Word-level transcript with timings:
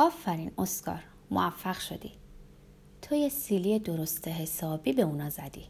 آفرین 0.00 0.52
اسکار. 0.58 1.02
موفق 1.30 1.78
شدی. 1.78 2.12
تو 3.02 3.14
یه 3.14 3.28
سیلی 3.28 3.78
درست 3.78 4.28
حسابی 4.28 4.92
به 4.92 5.02
اونا 5.02 5.30
زدی. 5.30 5.64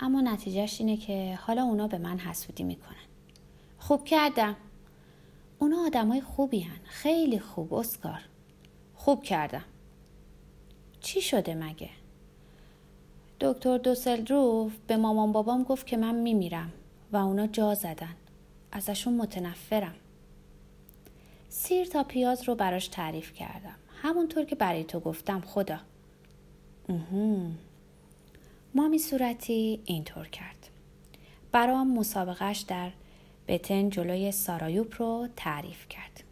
اما 0.00 0.20
نتیجهش 0.20 0.80
اینه 0.80 0.96
که 0.96 1.38
حالا 1.42 1.62
اونا 1.62 1.88
به 1.88 1.98
من 1.98 2.18
حسودی 2.18 2.62
می‌کنن. 2.64 2.96
خوب 3.78 4.04
کردم. 4.04 4.56
اونا 5.58 5.86
آدمای 5.86 6.20
خوبی 6.20 6.60
هن. 6.60 6.80
خیلی 6.84 7.38
خوب 7.38 7.74
اسکار. 7.74 8.20
خوب 8.94 9.22
کردم. 9.22 9.64
چی 11.00 11.20
شده 11.20 11.54
مگه؟ 11.54 11.90
دکتر 13.40 13.78
دوسلدروف 13.78 14.72
به 14.86 14.96
مامان 14.96 15.32
بابام 15.32 15.62
گفت 15.62 15.86
که 15.86 15.96
من 15.96 16.14
میمیرم 16.14 16.72
و 17.12 17.16
اونا 17.16 17.46
جا 17.46 17.74
زدن. 17.74 18.14
ازشون 18.72 19.14
متنفرم. 19.16 19.94
سیر 21.56 21.84
تا 21.84 22.04
پیاز 22.04 22.48
رو 22.48 22.54
براش 22.54 22.88
تعریف 22.88 23.32
کردم. 23.32 23.76
همونطور 24.02 24.44
که 24.44 24.54
برای 24.54 24.84
تو 24.84 25.00
گفتم 25.00 25.40
خدا. 25.40 25.78
مامی 28.74 28.98
صورتی 28.98 29.80
اینطور 29.84 30.28
کرد. 30.28 30.68
برام 31.52 31.94
مسابقهش 31.94 32.58
در 32.58 32.90
بتن 33.48 33.88
جلوی 33.88 34.32
سارایوپ 34.32 35.02
رو 35.02 35.28
تعریف 35.36 35.88
کرد. 35.88 36.24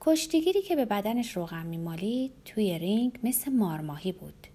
کشتیگیری 0.00 0.62
که 0.62 0.76
به 0.76 0.84
بدنش 0.84 1.36
روغن 1.36 1.66
میمالید 1.66 2.32
توی 2.44 2.78
رینگ 2.78 3.18
مثل 3.22 3.52
مارماهی 3.52 4.12
بود. 4.12 4.46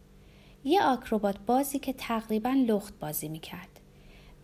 یه 0.63 0.83
آکروبات 0.83 1.39
بازی 1.39 1.79
که 1.79 1.93
تقریبا 1.93 2.49
لخت 2.67 2.99
بازی 2.99 3.27
می‌کرد. 3.27 3.79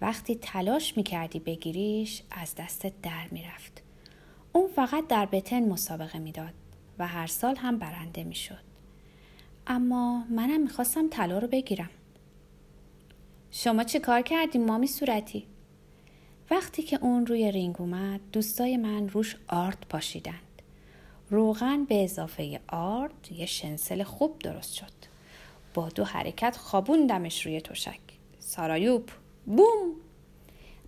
وقتی 0.02 0.36
تلاش 0.36 0.98
می‌کردی 0.98 1.40
بگیریش 1.40 2.24
از 2.32 2.56
دستت 2.56 2.94
در 3.02 3.28
می‌رفت. 3.32 3.81
فقط 4.76 5.08
در 5.08 5.26
بتن 5.26 5.70
مسابقه 5.70 6.20
می‌داد 6.20 6.54
و 7.00 7.08
هر 7.08 7.28
سال 7.28 7.56
هم 7.56 7.78
برنده 7.78 8.24
می‌شد. 8.24 8.64
اما 9.68 10.24
منم 10.30 10.62
می‌خواستم 10.62 11.10
طلا 11.10 11.40
رو 11.40 11.48
بگیرم. 11.48 11.90
شما 13.52 13.84
چه 13.84 14.00
کار 14.00 14.22
کردیم 14.22 14.66
مامی 14.66 14.88
صورتی؟ 14.88 15.46
وقتی 16.52 16.84
که 16.84 17.00
اون 17.02 17.26
روی 17.26 17.52
رینگ 17.52 17.82
اومد 17.82 18.20
دوستای 18.32 18.78
من 18.78 19.10
روش 19.10 19.36
آرد 19.48 19.86
پاشیدند. 19.90 20.62
روغن 21.30 21.86
به 21.86 22.04
اضافه 22.04 22.60
آرد 22.68 23.28
یه 23.32 23.46
شنسل 23.46 24.04
خوب 24.04 24.40
درست 24.40 24.74
شد. 24.74 24.92
با 25.74 25.90
دو 25.90 26.04
حرکت 26.04 26.58
خوابوندمش 26.58 27.46
روی 27.46 27.62
تشک. 27.62 28.00
سارایوب 28.40 29.10
بوم! 29.46 29.96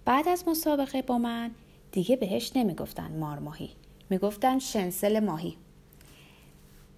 بعد 0.06 0.28
از 0.28 0.48
مسابقه 0.48 1.02
با 1.02 1.18
من 1.18 1.52
دیگه 1.94 2.16
بهش 2.16 2.52
نمی‌گفتن 2.56 3.18
مارماهی 3.20 3.70
می‌گفتن 4.10 4.60
شنسل 4.60 5.20
ماهی. 5.20 5.58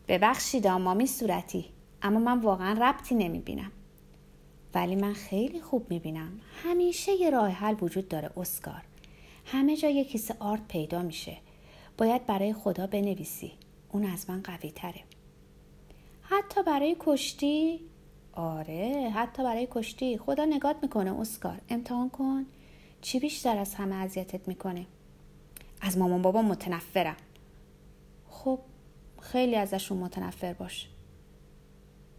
ببخشید 0.07 0.67
مامی 0.67 1.07
صورتی 1.07 1.65
اما 2.01 2.19
من 2.19 2.39
واقعا 2.39 2.89
ربطی 2.89 3.15
نمی‌بینم. 3.15 3.71
ولی 4.73 4.95
من 4.95 5.13
خیلی 5.13 5.61
خوب 5.61 5.91
می‌بینم. 5.91 6.39
همیشه 6.63 7.11
یه 7.11 7.29
راه 7.29 7.49
حل 7.49 7.75
وجود 7.81 8.07
داره 8.07 8.29
اسکار. 8.37 8.81
همه 9.45 9.77
جا 9.77 9.89
یه 9.89 10.03
کیسه 10.03 10.35
آرت 10.39 10.67
پیدا 10.67 11.01
میشه. 11.01 11.37
باید 11.97 12.25
برای 12.25 12.53
خدا 12.53 12.87
بنویسی. 12.87 13.51
اون 13.91 14.05
از 14.05 14.29
من 14.29 14.41
قوی 14.41 14.71
تره 14.71 15.01
حتی 16.21 16.63
برای 16.63 16.95
کشتی؟ 16.99 17.79
آره 18.33 19.11
حتی 19.15 19.43
برای 19.43 19.67
کشتی. 19.71 20.17
خدا 20.17 20.45
نگات 20.45 20.75
می‌کنه 20.81 21.19
اسکار. 21.19 21.61
امتحان 21.69 22.09
کن. 22.09 22.45
چی 23.05 23.19
بیشتر 23.19 23.57
از 23.57 23.75
همه 23.75 23.95
اذیتت 23.95 24.47
می‌کنه 24.47 24.85
از 25.81 25.97
مامان 25.97 26.21
بابا 26.21 26.41
متنفرم. 26.41 27.15
خب 28.29 28.59
خیلی 29.21 29.55
ازشون 29.55 29.97
متنفر 29.97 30.53
باش. 30.53 30.87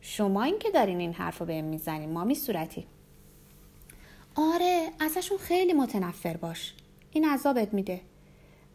شما 0.00 0.42
این 0.42 0.58
که 0.58 0.70
دارین 0.70 1.00
این 1.00 1.12
حرف 1.12 1.38
رو 1.38 1.46
به 1.46 1.62
می‌زنین 1.62 2.12
مامی 2.12 2.34
صورتی. 2.34 2.86
آره 4.34 4.90
ازشون 5.00 5.38
خیلی 5.38 5.72
متنفر 5.72 6.36
باش. 6.36 6.74
این 7.12 7.28
عذابت 7.28 7.74
میده. 7.74 8.00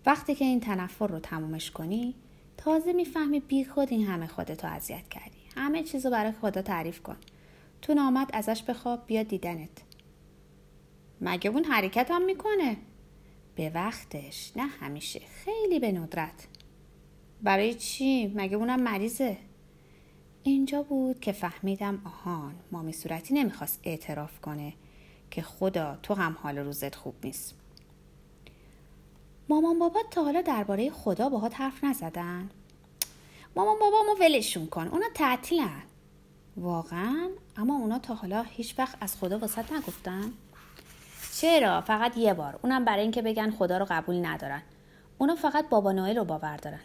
وقتی 0.06 0.36
که 0.36 0.46
این 0.46 0.60
تنفر 0.60 1.08
رو 1.08 1.20
تمومش 1.20 1.72
کنی 1.72 2.16
تازه 2.58 2.94
می‌فهمی 2.94 3.40
بی 3.40 3.66
خود 3.66 3.92
این 3.92 4.08
همه 4.08 4.28
خودتو 4.28 4.68
اذیت 4.68 5.10
کردی. 5.10 5.40
همه 5.56 5.84
چیزو 5.84 6.10
برای 6.10 6.32
خدا 6.32 6.62
تعریف 6.62 7.02
کن. 7.02 7.18
تو 7.82 7.94
نامد 7.94 8.30
ازش 8.34 8.64
بخواب 8.64 9.06
بیا 9.08 9.24
دیدنت. 9.24 9.91
مگه 11.22 11.50
اون 11.50 11.64
حرکت 11.64 12.12
هم 12.12 12.26
می‌کنه؟ 12.26 12.78
به 13.56 13.70
وقتش 13.70 14.52
نه 14.56 14.66
همیشه 14.66 15.22
خیلی 15.46 15.80
به 15.80 15.92
ندرت. 15.92 16.48
برای 17.42 17.74
چی؟ 17.74 18.28
مگه 18.28 18.58
اونم 18.58 18.80
مریضه؟ 18.80 19.38
اینجا 20.44 20.84
بود 20.84 21.20
که 21.20 21.32
فهمیدم 21.32 22.02
آهان 22.06 22.56
مامی 22.72 22.94
صورتی 22.94 23.34
نمی‌خواست 23.34 23.80
اعتراف 23.84 24.40
کنه 24.40 24.74
که 25.32 25.42
خدا 25.42 26.00
تو 26.04 26.14
هم 26.14 26.38
حال 26.42 26.58
روزت 26.58 26.96
خوب 26.96 27.16
نیست. 27.24 27.56
مامان 29.50 29.80
بابا 29.80 30.00
تا 30.12 30.24
حالا 30.24 30.42
درباره 30.42 30.90
خدا 30.90 31.30
باهات 31.30 31.62
حرف 31.62 31.84
نزدن. 31.84 32.50
مامان 33.56 33.80
بابا 33.80 33.98
ما 34.08 34.16
ولشون 34.20 34.68
کن 34.68 34.88
اونا 34.88 35.06
تعطیلن. 35.14 35.84
واقعا؟ 36.58 37.30
اما 37.58 37.76
اونا 37.76 38.00
تا 38.00 38.14
حالا 38.14 38.44
هیچ 38.44 38.80
وقت 38.80 38.98
از 39.02 39.18
خدا 39.18 39.40
واسط 39.40 39.74
نگفتن. 39.74 40.34
چرا؟ 41.42 41.82
فقط 41.82 42.18
یه 42.18 42.34
بار. 42.34 42.60
اونم 42.64 42.86
برای 42.86 43.02
اینکه 43.02 43.22
بگن 43.22 43.52
خدا 43.52 43.78
رو 43.78 43.86
قبول 43.90 44.26
ندارن. 44.26 44.62
اونا 45.18 45.36
فقط 45.36 45.70
بابا 45.70 45.92
نوئل 45.92 46.18
رو 46.18 46.26
باور 46.26 46.58
دارن. 46.58 46.80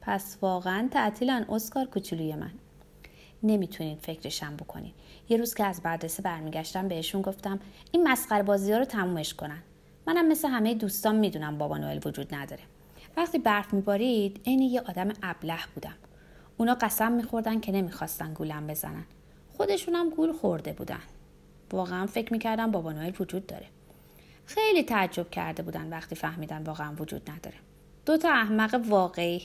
پس 0.00 0.38
واقعا 0.42 0.88
تعطیلن. 0.90 1.46
اسکار 1.48 1.86
کوچولوی 1.86 2.34
من. 2.34 2.50
نمی‌تونین 3.42 3.96
فکرشم 3.96 4.56
بکنین. 4.56 4.92
یه 5.28 5.36
روز 5.36 5.54
که 5.54 5.64
از 5.64 5.82
بردسه 5.82 6.22
برمیگشتم 6.22 6.88
بهشون 6.88 7.22
گفتم 7.22 7.60
این 7.92 8.08
مسخره 8.08 8.42
بازی 8.42 8.72
ها 8.72 8.78
رو 8.78 8.84
تمومش 8.84 9.34
کنن. 9.34 9.62
منم 10.06 10.28
مثل 10.28 10.48
همه 10.48 10.74
دوستان 10.74 11.16
می‌دونم 11.16 11.58
بابا 11.58 11.78
نوئل 11.78 12.00
وجود 12.04 12.34
نداره. 12.34 12.62
وقتی 13.16 13.38
برف 13.38 13.74
میبارید 13.74 14.40
عین 14.46 14.60
یه 14.60 14.80
آدم 14.80 15.08
ابله 15.22 15.58
بودم. 15.74 15.94
اونا 16.56 16.74
قسم 16.74 17.12
میخوردن 17.12 17.60
که 17.60 17.72
نمی‌خواستن 17.72 18.34
گولم 18.34 18.66
بزنن. 18.66 19.04
خودشونم 19.56 20.10
گول 20.10 20.32
خورده 20.32 20.72
بودن. 20.72 21.02
واقعا 21.72 22.06
فکر 22.06 22.32
می‌کردم 22.32 22.70
بابا 22.70 22.92
نوئل 22.92 23.12
وجود 23.20 23.46
داره. 23.46 23.66
خیلی 24.46 24.82
تعجب 24.82 25.30
کرده 25.30 25.62
بودن 25.62 25.88
وقتی 25.88 26.14
فهمیدن 26.14 26.62
واقعا 26.62 26.94
وجود 26.98 27.30
نداره. 27.30 27.56
دو 28.06 28.16
تا 28.16 28.30
احمق 28.30 28.80
واقعی. 28.88 29.42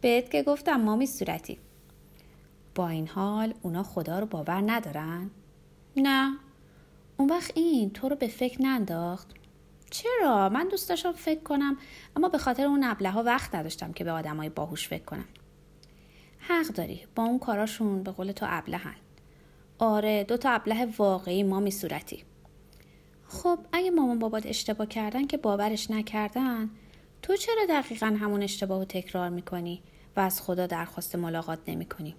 بهت 0.00 0.30
که 0.30 0.42
گفتم 0.42 0.80
مامی 0.80 1.06
صورتی. 1.06 1.58
با 2.74 2.88
این 2.88 3.08
حال 3.08 3.54
اونا 3.62 3.82
خدا 3.82 4.18
رو 4.18 4.26
باور 4.26 4.62
ندارن؟ 4.66 5.30
نه. 5.96 6.36
اون 7.16 7.30
وقت 7.30 7.52
این 7.54 7.90
تو 7.90 8.08
رو 8.08 8.16
به 8.16 8.28
فکر 8.28 8.62
ننداخت. 8.62 9.28
چرا؟ 9.90 10.48
من 10.48 10.68
دوست 10.68 10.88
داشتم 10.88 11.12
فکر 11.12 11.40
کنم 11.40 11.76
اما 12.16 12.28
به 12.28 12.38
خاطر 12.38 12.66
اون 12.66 12.84
ابله 12.84 13.10
ها 13.10 13.22
وقت 13.22 13.54
نداشتم 13.54 13.92
که 13.92 14.04
به 14.04 14.10
آدمای 14.10 14.48
باهوش 14.48 14.88
فکر 14.88 15.04
کنم. 15.04 15.28
حق 16.38 16.66
داری 16.66 17.06
با 17.14 17.22
اون 17.22 17.38
کاراشون 17.38 18.02
به 18.02 18.10
قول 18.10 18.32
تو 18.32 18.46
ابله 18.48 18.76
هن. 18.76 18.94
آره 19.78 20.24
دو 20.24 20.36
تا 20.36 20.50
ابله 20.50 20.88
واقعی 20.98 21.42
مامی 21.42 21.70
صورتی. 21.70 22.24
خب 23.32 23.58
اگه 23.72 23.90
مامان 23.90 24.18
بابات 24.18 24.46
اشتباه 24.46 24.86
کردن 24.86 25.26
که 25.26 25.36
باورش 25.36 25.90
نکردن 25.90 26.70
تو 27.22 27.36
چرا 27.36 27.66
دقیقا 27.68 28.06
همون 28.06 28.42
اشتباه 28.42 28.78
رو 28.78 28.84
تکرار 28.84 29.28
می‌کنی 29.28 29.82
و 30.16 30.20
از 30.20 30.42
خدا 30.42 30.66
درخواست 30.66 31.16
ملاقات 31.16 31.58
نمی‌کنی؟ 31.68 32.14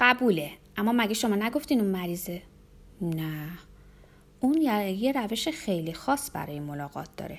قبوله 0.00 0.50
اما 0.76 0.92
مگه 0.92 1.14
شما 1.14 1.36
نگفتین 1.36 1.80
اون 1.80 1.90
مریضه؟ 1.90 2.42
نه. 3.00 3.48
اون 4.40 4.62
یه 4.62 5.12
روش 5.12 5.48
خیلی 5.48 5.92
خاص 5.92 6.30
برای 6.34 6.60
ملاقات 6.60 7.08
داره. 7.16 7.38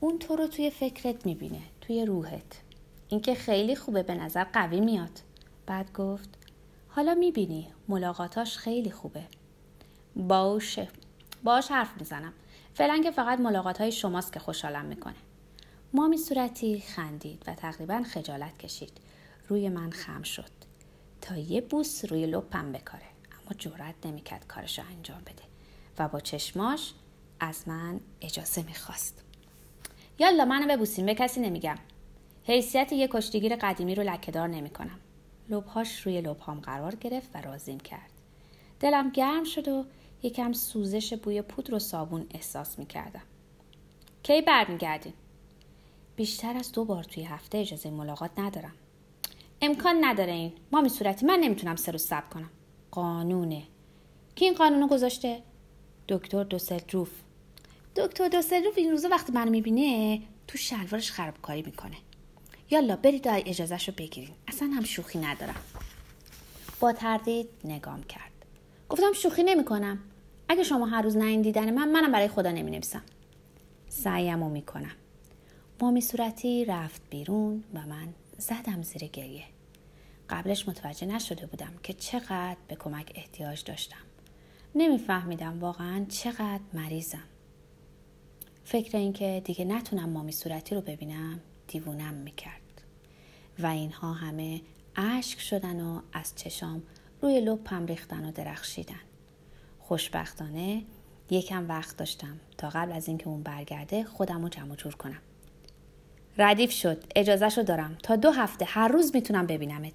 اون 0.00 0.18
تو 0.18 0.36
رو 0.36 0.46
توی 0.46 0.70
فکرت 0.70 1.26
می‌بینه 1.26 1.62
توی 1.80 2.04
روحت. 2.04 2.60
اینکه 3.08 3.34
خیلی 3.34 3.76
خوبه 3.76 4.02
به 4.02 4.14
نظر 4.14 4.44
قوی 4.44 4.80
میاد. 4.80 5.20
بعد 5.66 5.92
گفت 5.92 6.28
حالا 6.88 7.14
می‌بینی 7.14 7.68
ملاقاتاش 7.88 8.58
خیلی 8.58 8.90
خوبه. 8.90 9.22
باشه. 10.18 10.88
باش 11.44 11.70
حرف 11.70 11.90
می‌زنم. 11.98 12.32
فعلا 12.74 13.00
که 13.02 13.10
فقط 13.10 13.40
ملاقات 13.40 13.80
های 13.80 13.92
شماست 13.92 14.32
که 14.32 14.40
خوشحالم 14.40 14.84
می‌کنه. 14.84 15.14
مامی 15.92 16.18
صورتی 16.18 16.80
خندید 16.80 17.42
و 17.46 17.54
تقریبا 17.54 18.02
خجالت 18.02 18.58
کشید. 18.58 18.92
روی 19.48 19.68
من 19.68 19.90
خم 19.90 20.22
شد. 20.22 20.50
تا 21.20 21.36
یه 21.36 21.60
بوس 21.60 22.04
روی 22.04 22.26
لپم 22.26 22.72
بکاره. 22.72 23.04
اما 23.32 23.58
جرأت 23.58 23.94
نمی‌کرد 24.04 24.46
کارش 24.46 24.78
رو 24.78 24.84
انجام 24.90 25.20
بده. 25.20 25.42
و 25.98 26.08
با 26.08 26.20
چشماش 26.20 26.92
از 27.40 27.68
من 27.68 28.00
اجازه 28.20 28.62
می‌خواست. 28.62 29.24
یالا 30.18 30.44
منو 30.44 30.76
ببوسیم 30.76 31.06
به 31.06 31.14
کسی 31.14 31.40
نمیگم. 31.40 31.78
حیثیت 32.44 32.92
یه 32.92 33.08
کشتیگیر 33.08 33.56
قدیمی 33.56 33.94
رو 33.94 34.02
لکهدار 34.02 34.48
نمی‌کنم. 34.48 34.98
لبهاش 35.48 36.00
روی 36.00 36.20
لبهام 36.20 36.60
قرار 36.60 36.94
گرفت 36.94 37.30
و 37.34 37.40
رازیم 37.40 37.80
کرد. 37.80 38.10
دلم 38.80 39.10
گرم 39.10 39.44
شد 39.44 39.68
و 39.68 39.84
یکم 40.22 40.52
سوزش 40.52 41.14
بوی 41.14 41.42
پودر 41.42 41.74
و 41.74 41.78
صابون 41.78 42.26
احساس 42.30 42.78
می‌کردم. 42.78 43.22
کی 44.22 44.42
برمیگردین 44.42 45.12
بیشتر 46.16 46.56
از 46.56 46.72
دو 46.72 46.84
بار 46.84 47.04
توی 47.04 47.22
هفته 47.22 47.58
اجازه 47.58 47.90
ملاقات 47.90 48.30
ندارم. 48.38 48.72
امکان 49.62 50.04
نداره 50.04 50.32
این. 50.32 50.52
مامی 50.72 50.88
صورتی. 50.88 51.26
من 51.26 51.38
نمی‌تونم 51.38 51.76
سه 51.76 51.92
روز 51.92 52.02
صبر 52.02 52.28
کنم. 52.28 52.50
قانونه. 52.90 53.62
کی 54.34 54.44
این 54.44 54.54
قانونو 54.54 54.88
گذاشته؟ 54.88 55.42
دکتر 56.08 56.44
دوسلدروف. 56.44 57.10
دکتر 57.96 58.28
دوسلدروف 58.28 58.78
این 58.78 58.90
روزا 58.90 59.08
وقتی 59.08 59.32
منو 59.32 59.50
می‌بینه 59.50 60.22
تو 60.48 60.58
شلوارش 60.58 61.12
خرابکاری 61.12 61.62
می‌کنه. 61.62 61.96
یالا 62.70 62.96
برید 62.96 63.28
اجازهش 63.28 63.88
رو 63.88 63.94
بگیرین. 63.98 64.34
اصلا 64.48 64.68
هم 64.68 64.84
شوخی 64.84 65.18
ندارم. 65.18 65.62
با 66.80 66.92
تردید 66.92 67.48
نگام 67.64 68.02
کرد. 68.02 68.37
گفتم 68.88 69.12
شوخی 69.12 69.42
نمی‌کنم. 69.42 69.98
اگه 70.48 70.62
شما 70.62 70.86
هر 70.86 71.02
روز 71.02 71.16
نه 71.16 71.42
دیدن 71.42 71.74
من 71.74 71.88
منم 71.88 72.12
برای 72.12 72.28
خدا 72.28 72.50
نمی 72.50 72.70
نویسم 72.70 73.02
سعیم 73.88 74.44
رو 74.44 74.48
می‌کنم. 74.48 74.92
مامی 75.80 76.00
صورتی 76.00 76.64
رفت 76.64 77.02
بیرون 77.10 77.64
و 77.74 77.86
من 77.86 78.08
زدم 78.38 78.82
زیر 78.82 79.04
گریه. 79.04 79.44
قبلش 80.30 80.68
متوجه 80.68 81.06
نشده 81.06 81.46
بودم 81.46 81.72
که 81.82 81.92
چقدر 81.92 82.56
به 82.68 82.76
کمک 82.76 83.12
احتیاج 83.14 83.64
داشتم. 83.64 83.96
نمیفهمیدم 84.74 85.60
واقعا 85.60 86.06
چقدر 86.08 86.60
مریضم. 86.74 87.24
فکر 88.64 88.98
اینکه 88.98 89.42
دیگه 89.44 89.64
نتونم 89.64 90.08
مامی 90.08 90.32
صورتی 90.32 90.74
رو 90.74 90.80
ببینم 90.80 91.40
دیوونم 91.68 92.14
می‌کرد. 92.14 92.82
و 93.58 93.66
اینها 93.66 94.12
همه 94.12 94.60
اشک 94.96 95.40
شدن 95.40 95.80
و 95.80 96.00
از 96.12 96.32
چشام 96.36 96.82
روی 97.22 97.40
لپم 97.40 97.86
ریختن 97.86 98.24
و 98.24 98.32
درخشیدن. 98.32 99.00
خوشبختانه 99.80 100.82
یکم 101.30 101.68
وقت 101.68 101.96
داشتم 101.96 102.36
تا 102.58 102.68
قبل 102.68 102.92
از 102.92 103.08
اینکه 103.08 103.28
اون 103.28 103.42
برگرده 103.42 104.04
خودم 104.04 104.42
رو 104.42 104.48
جمع 104.48 104.76
جور 104.76 104.94
کنم. 104.94 105.20
ردیف 106.38 106.70
شد. 106.70 107.04
اجازهشو 107.16 107.62
دارم. 107.62 107.98
تا 108.02 108.16
دو 108.16 108.30
هفته 108.30 108.64
هر 108.64 108.88
روز 108.88 109.14
می‌تونم 109.14 109.46
ببینمت. 109.46 109.94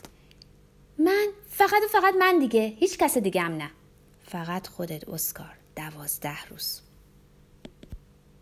من؟ 0.97 1.27
فقط 1.49 1.83
و 1.83 1.87
فقط 1.91 2.13
من 2.19 2.39
دیگه. 2.39 2.61
هیچ 2.79 2.97
کس 2.97 3.17
دیگه 3.17 3.41
هم 3.41 3.57
نه. 3.57 3.69
فقط 4.23 4.67
خودت 4.67 5.09
اسکار. 5.09 5.53
دوازده 5.75 6.45
روز. 6.45 6.81